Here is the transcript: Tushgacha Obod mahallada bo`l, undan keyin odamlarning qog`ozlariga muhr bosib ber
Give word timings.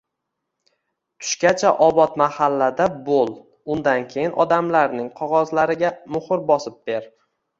Tushgacha 1.25 1.73
Obod 1.87 2.15
mahallada 2.21 2.87
bo`l, 3.09 3.29
undan 3.75 4.07
keyin 4.15 4.33
odamlarning 4.47 5.13
qog`ozlariga 5.21 5.95
muhr 6.17 6.45
bosib 6.49 6.81
ber 6.91 7.09